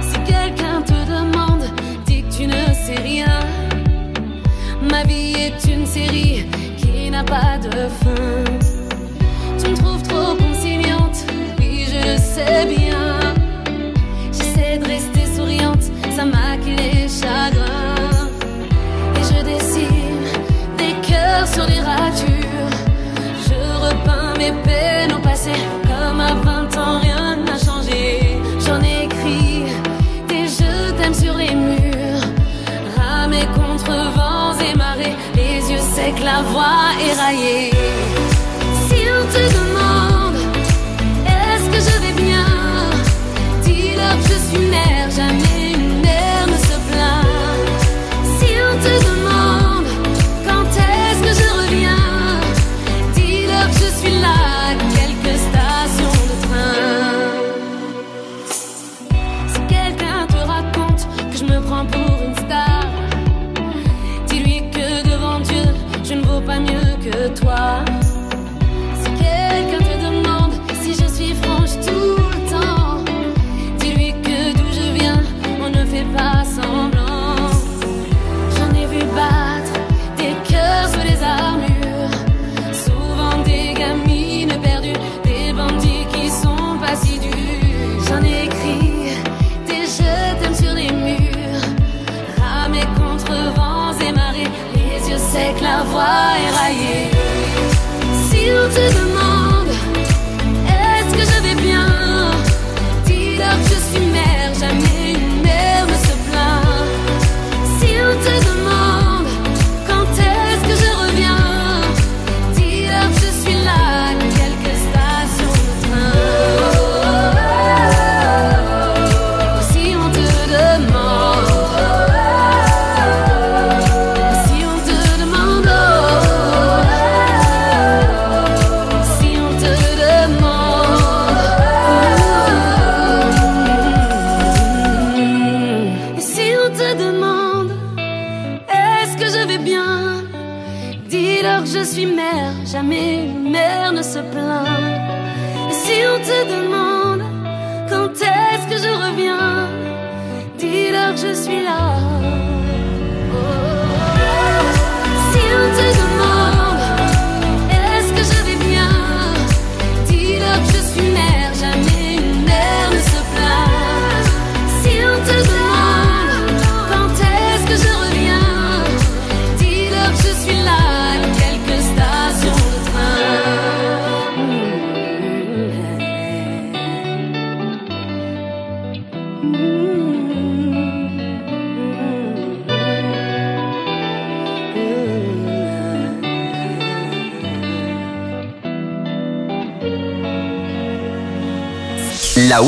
Si 0.00 0.18
quelqu'un 0.24 0.82
te 0.82 0.92
demande, 1.08 1.62
dis 2.06 2.22
que 2.22 2.34
tu 2.34 2.46
ne 2.48 2.74
sais 2.74 3.00
rien. 3.00 3.38
Ma 4.90 5.04
vie 5.04 5.34
est 5.34 5.72
une 5.72 5.86
série 5.86 6.46
qui 6.76 7.08
n'a 7.08 7.22
pas 7.22 7.56
de 7.58 7.70
fin. 7.70 8.77
Sais 12.38 12.66
bien. 12.66 13.18
J'essaie 14.32 14.78
de 14.78 14.86
rester 14.86 15.24
souriante, 15.34 15.84
ça 16.16 16.24
maquille 16.24 16.76
les 16.76 17.08
chagrins. 17.08 18.28
Et 19.18 19.24
je 19.30 19.38
dessine 19.50 20.26
des 20.76 20.94
cœurs 21.08 21.48
sur 21.54 21.66
les 21.66 21.80
ratures. 21.80 22.74
Je 23.46 23.58
repeins 23.86 24.34
mes 24.38 24.52
peines 24.66 25.12
au 25.16 25.20
passé, 25.20 25.52
comme 25.82 26.20
à 26.20 26.34
20 26.34 26.76
ans, 26.76 27.00
rien 27.00 27.36
n'a 27.46 27.58
changé. 27.58 28.38
J'en 28.64 28.80
ai 28.82 29.04
écrit 29.06 29.64
des 30.28 30.46
je 30.58 30.72
t'aime 30.96 31.14
sur 31.14 31.34
les 31.34 31.54
murs. 31.54 32.24
Ramé 32.96 33.42
contre 33.54 33.92
vents 34.16 34.54
et 34.66 34.74
marées, 34.76 35.16
les 35.34 35.70
yeux 35.70 35.84
secs, 35.94 36.22
la 36.22 36.42
voix 36.42 36.86
éraillée. 37.10 37.77
Toi. 67.34 67.84
Si 69.02 69.10
quelqu'un 69.22 69.78
te 69.78 69.96
demande 70.06 70.52
si 70.82 70.92
je 70.94 71.06
suis 71.12 71.34
franche 71.34 71.74
tout 71.84 72.16
le 72.16 72.50
temps, 72.50 73.04
dis-lui 73.78 74.12
que 74.22 74.56
d'où 74.56 74.68
je 74.72 74.98
viens, 74.98 75.20
on 75.60 75.68
ne 75.68 75.84
fait 75.84 76.06
pas 76.16 76.44
semblant. 76.44 77.36
J'en 78.56 78.70
ai 78.80 78.86
vu 78.86 79.00
battre 79.14 79.74
des 80.16 80.34
cœurs 80.48 80.88
sous 80.92 81.04
les 81.10 81.22
armures, 81.22 82.16
souvent 82.72 83.42
des 83.44 83.74
gamines 83.74 84.56
perdues, 84.62 85.00
des 85.24 85.52
bandits 85.52 86.06
qui 86.12 86.28
sont 86.28 86.78
pas 86.80 86.96
si 86.96 87.18
durs. 87.18 88.04
J'en 88.08 88.22
ai 88.22 88.44
écrit 88.44 89.16
des 89.66 89.86
je 89.86 90.40
t'aime 90.40 90.54
sur 90.54 90.72
les 90.72 90.90
murs, 90.92 91.64
ramé 92.40 92.80
contre 92.96 93.32
vents 93.54 93.92
et 94.00 94.12
marées, 94.12 94.50
les 94.74 95.10
yeux 95.10 95.18
secs, 95.18 95.60
la 95.60 95.82
voix 95.84 96.36
éraillée. 96.48 97.17
Si 98.70 98.98
on 98.98 99.07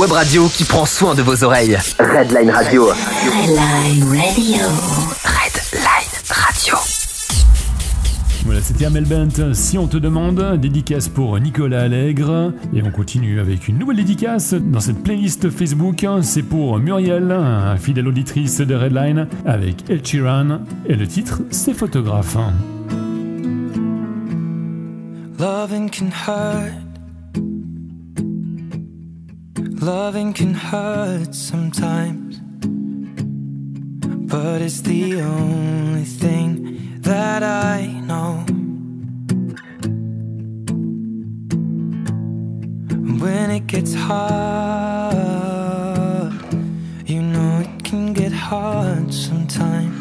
web 0.01 0.12
radio 0.12 0.48
qui 0.48 0.64
prend 0.64 0.86
soin 0.86 1.14
de 1.14 1.20
vos 1.20 1.44
oreilles. 1.44 1.76
Redline 1.98 2.48
Radio. 2.48 2.86
Redline 2.86 4.03
Radio. 4.05 4.64
Redline 5.26 6.14
Radio. 6.30 6.74
Voilà, 8.46 8.62
c'était 8.62 8.86
Amel 8.86 9.05
Bent. 9.05 9.53
Si 9.53 9.76
on 9.76 9.86
te 9.86 9.98
demande, 9.98 10.57
dédicace 10.59 11.11
pour 11.11 11.38
Nicolas 11.38 11.82
Allègre. 11.82 12.55
Et 12.72 12.82
on 12.82 12.90
continue 12.90 13.40
avec 13.40 13.68
une 13.68 13.76
nouvelle 13.76 13.98
dédicace 13.98 14.55
dans 14.55 14.80
cette 14.80 15.03
playlist 15.03 15.51
Facebook. 15.51 16.07
C'est 16.22 16.44
pour 16.44 16.78
Muriel, 16.78 17.36
fidèle 17.78 18.09
auditrice 18.09 18.57
de 18.62 18.74
Redline, 18.74 19.28
avec 19.44 19.90
El 19.90 20.01
Chiran. 20.03 20.61
Et 20.86 20.94
le 20.94 21.07
titre, 21.07 21.42
c'est 21.51 21.74
Photographe. 21.74 22.38
Loving 25.38 25.90
can 25.90 26.07
hurt. 26.26 26.80
Loving 29.81 30.35
can 30.35 30.53
hurt 30.53 31.35
sometimes, 31.35 32.39
but 34.31 34.61
it's 34.61 34.83
the 34.83 35.22
only 35.22 36.05
thing 36.05 37.01
that 37.01 37.43
I 37.43 37.87
know. 38.05 38.45
When 43.24 43.51
it 43.51 43.66
gets 43.68 43.95
hard, 43.95 45.14
you 47.07 47.22
know 47.22 47.61
it 47.61 47.83
can 47.83 48.12
get 48.12 48.33
hard 48.33 49.14
sometimes. 49.14 49.97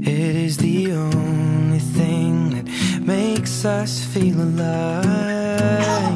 It 0.00 0.34
is 0.48 0.56
the 0.56 0.92
only 0.92 1.80
thing 1.80 2.50
that 2.54 2.66
makes 3.02 3.66
us 3.66 4.02
feel 4.02 4.40
alive. 4.40 6.15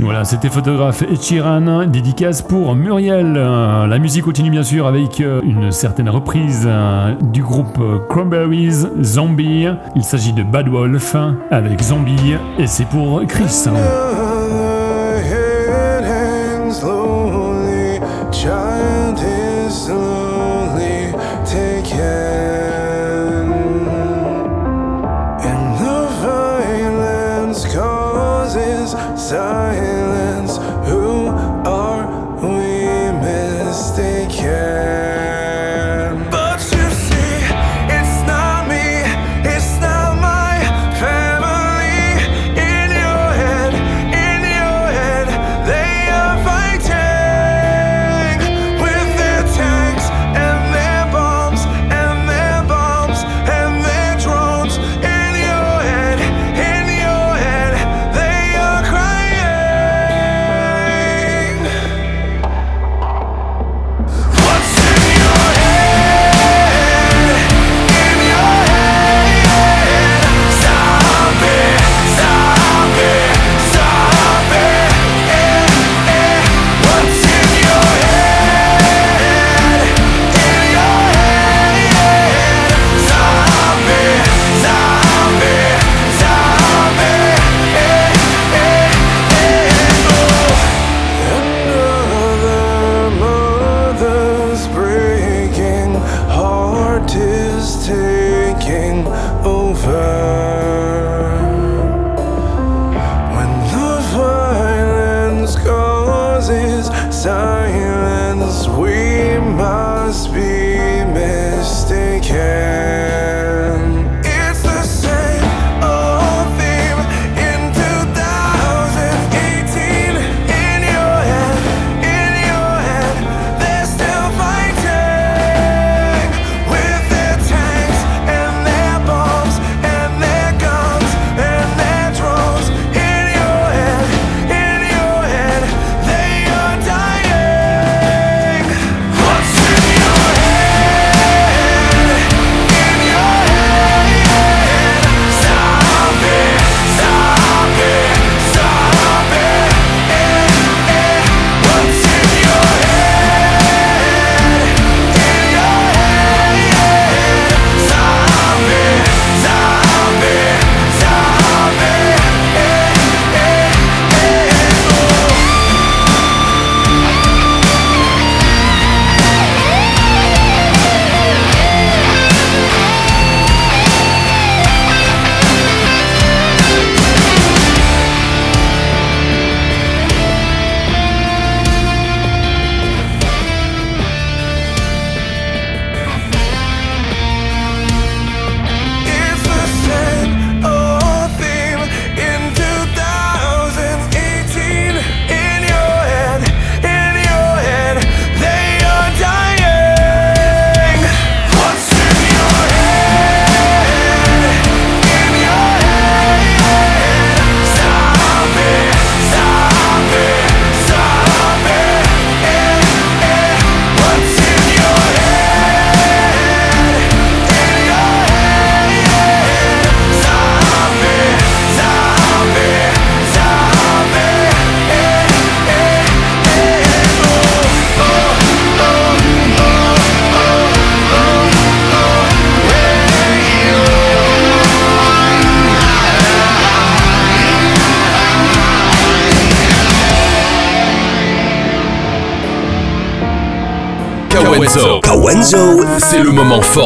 Voilà, 0.00 0.24
c'était 0.24 0.48
photographe 0.48 1.02
et 1.02 1.16
Chiran, 1.16 1.86
dédicace 1.86 2.42
pour 2.42 2.74
Muriel. 2.74 3.34
Euh, 3.36 3.86
la 3.86 3.98
musique 3.98 4.24
continue 4.24 4.50
bien 4.50 4.62
sûr 4.62 4.86
avec 4.86 5.20
euh, 5.20 5.40
une 5.44 5.70
certaine 5.70 6.08
reprise 6.08 6.64
euh, 6.66 7.14
du 7.32 7.42
groupe 7.42 7.80
Cranberries, 8.08 8.86
Zombie. 9.02 9.66
Il 9.96 10.04
s'agit 10.04 10.32
de 10.32 10.42
Bad 10.42 10.68
Wolf 10.68 11.14
hein, 11.14 11.38
avec 11.50 11.80
Zombie 11.82 12.34
et 12.58 12.66
c'est 12.66 12.86
pour 12.86 13.24
Chris. 13.26 13.64
Hein. 13.66 14.23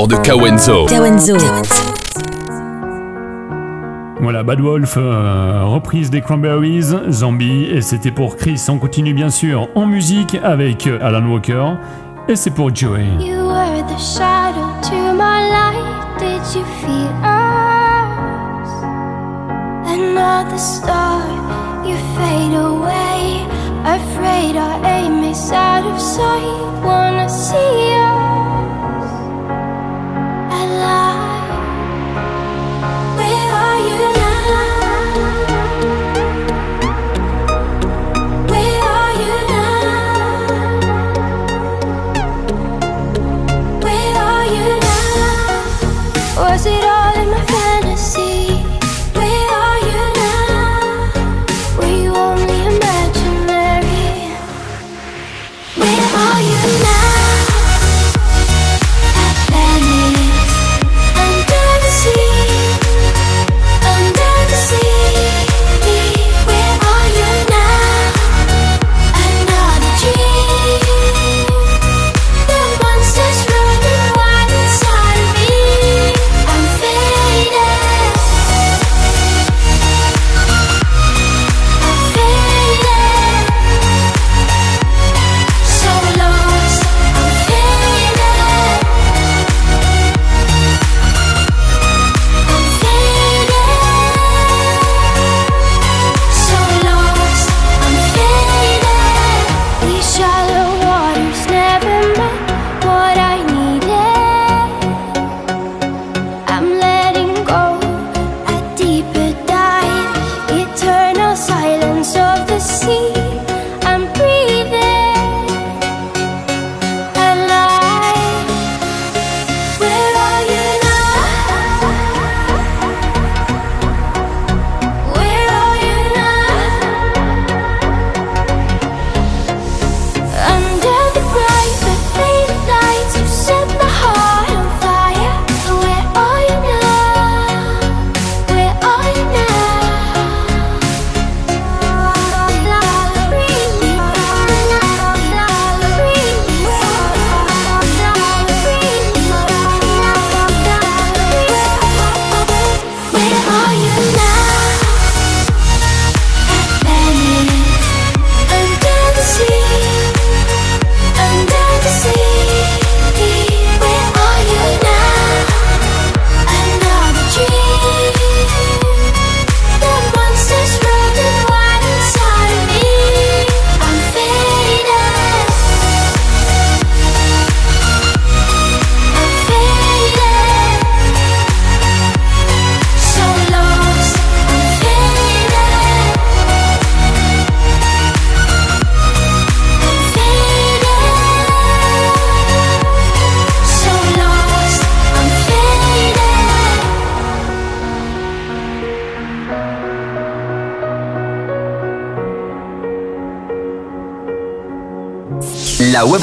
de 0.07 0.17
Kawenzo. 0.17 0.87
Voilà, 4.21 4.43
Bad 4.43 4.61
Wolf, 4.61 4.95
euh, 4.97 5.65
reprise 5.65 6.11
des 6.11 6.21
Cranberries, 6.21 6.95
Zombie, 7.11 7.65
et 7.65 7.81
c'était 7.81 8.11
pour 8.11 8.37
Chris. 8.37 8.61
On 8.69 8.79
continue 8.79 9.15
bien 9.15 9.31
sûr 9.31 9.69
en 9.75 9.87
musique 9.87 10.37
avec 10.43 10.87
euh, 10.87 10.99
Alan 11.03 11.27
Walker, 11.29 11.65
et 12.29 12.37
c'est 12.37 12.51
pour 12.51 12.75
Joey. 12.75 13.07
You 13.19 13.47
were 13.47 13.85
the 13.87 13.99
shadow 13.99 14.69
to 14.83 15.15
my 15.15 15.49
light, 15.51 16.19
did 16.19 16.43
you 16.55 16.65
feel? 16.81 17.09
Another 19.87 20.59
star. 20.59 21.08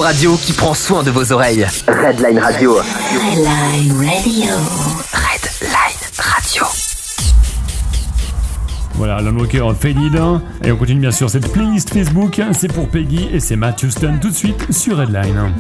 radio 0.06 0.38
qui 0.38 0.54
prend 0.54 0.76
soin 0.76 1.02
de 1.02 1.10
vos 1.10 1.32
oreilles. 1.32 1.66
Redline 1.88 2.38
Radio. 2.38 2.76
Redline 2.76 3.92
Radio. 3.92 4.52
Redline 5.12 5.98
Radio. 6.20 6.64
Voilà, 8.94 9.20
l'homme 9.20 9.40
walker 9.40 9.68
Faded. 9.80 10.22
Et 10.64 10.72
on 10.72 10.78
continue 10.78 11.00
bien 11.00 11.12
sûr 11.12 11.28
cette 11.28 11.52
playlist 11.52 11.92
Facebook. 11.92 12.40
C'est 12.52 12.72
pour 12.72 12.88
Peggy 12.88 13.30
et 13.34 13.40
c'est 13.40 13.56
Matthew 13.56 13.90
Stone 13.90 14.20
tout 14.20 14.30
de 14.30 14.36
suite 14.36 14.72
sur 14.72 14.98
Redline. 14.98 15.52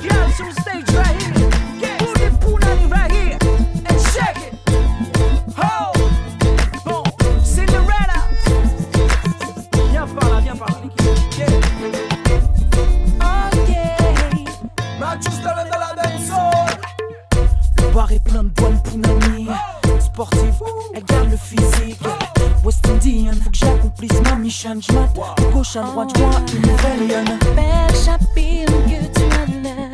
Faut 23.05 23.51
que 23.51 23.57
j'accomplisse 23.57 24.19
ma 24.23 24.35
mission. 24.35 24.81
Je 24.81 24.91
de 24.91 25.53
gauche 25.53 25.75
à 25.75 25.83
droite, 25.83 26.09
je 26.15 26.21
vois 26.21 26.41
une 26.55 26.61
nouvelle 26.61 27.39
Belle 27.55 27.95
chapine 28.03 28.65
que 28.65 29.05
tu 29.13 29.21
as 29.21 29.45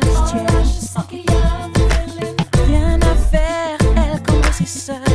oh, 0.02 0.62
je 0.62 0.86
sens 0.86 1.04
y 1.12 1.30
a 1.30 2.64
Rien 2.66 2.98
à 3.02 3.14
faire, 3.14 3.78
elle 3.96 4.22
commence 4.22 4.64
seule 4.64 5.11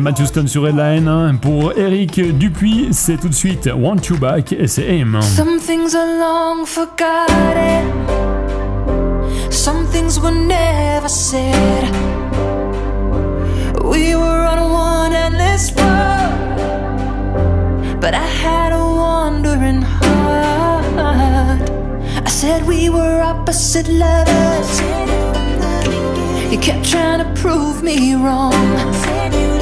C'était 0.00 0.12
Matt 0.12 0.20
Houston 0.20 0.46
sur 0.46 0.66
Headline. 0.66 1.38
Pour 1.42 1.76
Eric 1.76 2.38
Dupuis, 2.38 2.88
c'est 2.92 3.18
tout 3.20 3.28
de 3.28 3.34
suite 3.34 3.68
Want 3.70 3.96
You 4.08 4.16
Back 4.16 4.54
et 4.54 4.66
c'est 4.66 4.86
Aim. 4.88 5.20
Some 5.20 5.58
things 5.58 5.94
are 5.94 6.06
long 6.18 6.64
forgotten. 6.64 7.84
Some 9.50 9.84
things 9.92 10.18
were 10.18 10.32
never 10.32 11.06
said. 11.06 11.52
We 13.84 14.14
were 14.14 14.46
on 14.46 14.72
one 14.72 15.12
endless 15.12 15.70
road. 15.76 16.56
But 18.00 18.14
I 18.14 18.26
had 18.42 18.72
a 18.72 18.78
wandering 18.78 19.82
heart. 19.82 21.60
I 22.24 22.30
said 22.30 22.66
we 22.66 22.88
were 22.88 23.20
opposite 23.20 23.86
lovers. 23.86 24.80
You 26.50 26.58
kept 26.58 26.88
trying 26.88 27.18
to 27.18 27.30
prove 27.38 27.82
me 27.82 28.14
wrong. 28.14 29.59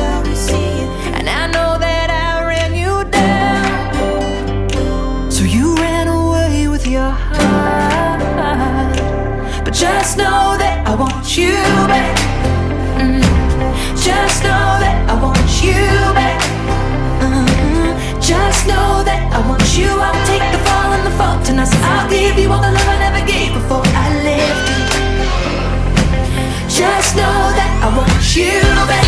Just 9.78 10.18
know 10.18 10.56
that 10.58 10.86
I 10.86 10.94
ran 10.96 11.54
you 11.54 11.84
back. 11.90 12.16
Mm 12.98 13.20
-hmm. 13.20 13.28
Just 14.06 14.42
know 14.42 14.78
that 14.82 14.96
I 15.12 15.14
want 15.22 15.48
you 15.64 15.78
back. 16.18 16.40
Mm-hmm. 17.22 17.46
Mm-hmm. 17.46 18.20
Just 18.30 18.62
know 18.70 18.90
that 19.08 19.20
I 19.36 19.40
want 19.48 19.68
you. 19.78 19.90
I'll 20.06 20.24
take 20.30 20.46
the 20.54 20.60
fall 20.66 20.90
and 20.96 21.04
the 21.08 21.14
fault, 21.18 21.48
and 21.50 21.58
I'll 21.60 22.08
give 22.16 22.34
you 22.42 22.52
all 22.52 22.62
the 22.66 22.72
love 22.76 22.90
I 22.94 22.98
never 23.06 23.22
gave 23.32 23.50
before 23.58 23.86
I. 24.02 24.08
Just 26.78 27.16
know 27.16 27.38
that 27.58 27.70
I 27.82 27.88
want 27.96 28.36
you 28.36 28.60
back. 28.86 29.07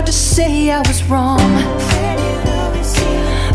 proud 0.00 0.06
to 0.06 0.12
say 0.12 0.70
I 0.70 0.78
was 0.88 1.02
wrong. 1.04 1.38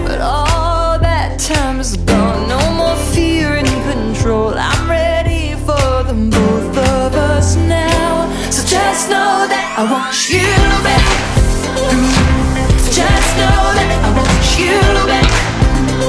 But 0.05 0.21
all 0.21 0.99
that 0.99 1.39
time 1.39 1.79
is 1.79 1.97
gone. 1.97 2.47
No 2.47 2.59
more 2.73 2.95
fear 3.13 3.55
and 3.55 3.67
control. 3.89 4.53
I'm 4.55 4.89
ready 4.89 5.55
for 5.65 6.03
them 6.03 6.29
both 6.29 6.77
of 6.77 7.15
us 7.15 7.55
now. 7.55 8.29
So 8.51 8.61
just 8.67 9.09
know 9.09 9.47
that 9.53 9.65
I 9.77 9.83
want 9.91 10.15
you 10.29 10.45
back. 10.85 11.05
So 12.83 12.89
just 13.01 13.29
know 13.41 13.61
that 13.77 13.89
I 14.05 14.09
want 14.19 14.45
you 14.59 14.77
back. 15.11 15.31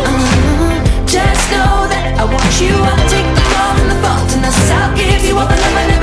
Uh-huh. 0.05 1.07
Just 1.07 1.45
know 1.53 1.89
that 1.93 2.07
I 2.20 2.24
want 2.24 2.55
you. 2.61 2.74
I'll 2.76 3.09
take 3.09 3.30
the 3.39 3.45
fall 3.53 3.74
and 3.80 3.91
the 3.91 3.99
fault, 4.05 4.28
and 4.37 4.45
I'll 4.45 4.97
give 4.97 5.24
you 5.24 5.39
all 5.39 5.49
the 5.49 5.57
love 5.57 5.95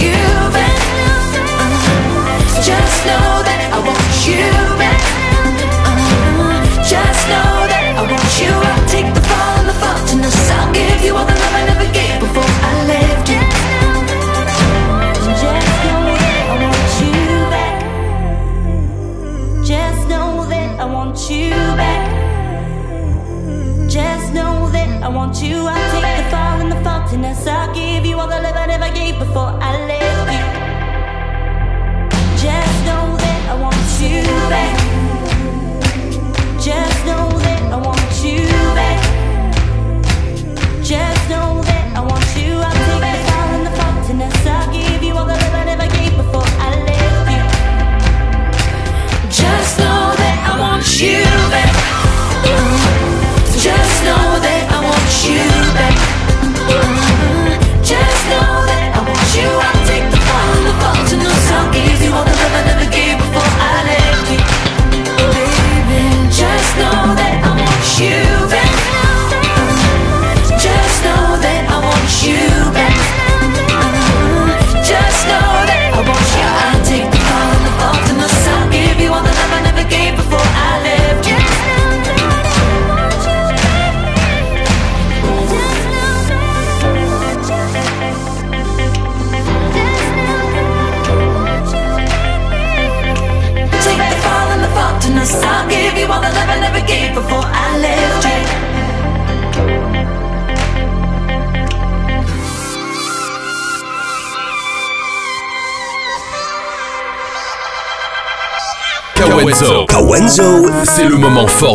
you 0.00 0.12
back. 0.52 0.76
Just 2.62 3.06
know 3.06 3.42
that 3.46 3.70
I 3.72 3.78
want 3.78 4.26
you 4.26 4.78
back. 4.78 4.95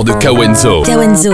de 0.03 0.13
Kawenzo. 0.13 0.81
Kawenzo. 0.83 1.33